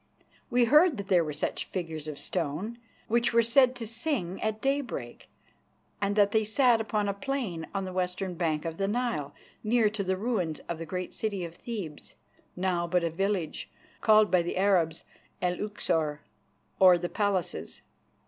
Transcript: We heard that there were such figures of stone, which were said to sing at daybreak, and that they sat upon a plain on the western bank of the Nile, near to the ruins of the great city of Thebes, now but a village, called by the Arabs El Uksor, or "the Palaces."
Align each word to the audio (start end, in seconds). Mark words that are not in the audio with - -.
We 0.49 0.65
heard 0.65 0.97
that 0.97 1.09
there 1.09 1.23
were 1.23 1.31
such 1.31 1.65
figures 1.65 2.07
of 2.07 2.17
stone, 2.17 2.79
which 3.07 3.33
were 3.33 3.43
said 3.43 3.75
to 3.75 3.85
sing 3.85 4.41
at 4.41 4.59
daybreak, 4.59 5.29
and 6.01 6.15
that 6.15 6.31
they 6.31 6.43
sat 6.43 6.81
upon 6.81 7.07
a 7.07 7.13
plain 7.13 7.67
on 7.71 7.85
the 7.85 7.93
western 7.93 8.33
bank 8.33 8.65
of 8.65 8.77
the 8.77 8.87
Nile, 8.87 9.31
near 9.63 9.91
to 9.91 10.03
the 10.03 10.17
ruins 10.17 10.59
of 10.61 10.79
the 10.79 10.87
great 10.87 11.13
city 11.13 11.45
of 11.45 11.53
Thebes, 11.53 12.15
now 12.55 12.87
but 12.87 13.03
a 13.03 13.11
village, 13.11 13.69
called 14.01 14.31
by 14.31 14.41
the 14.41 14.57
Arabs 14.57 15.03
El 15.39 15.57
Uksor, 15.57 16.21
or 16.79 16.97
"the 16.97 17.07
Palaces." 17.07 17.81